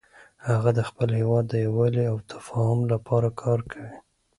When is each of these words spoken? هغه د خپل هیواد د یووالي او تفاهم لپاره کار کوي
هغه 0.47 0.69
د 0.77 0.79
خپل 0.89 1.09
هیواد 1.19 1.45
د 1.49 1.55
یووالي 1.65 2.03
او 2.11 2.17
تفاهم 2.31 2.79
لپاره 2.91 3.27
کار 3.41 3.59
کوي 3.71 3.91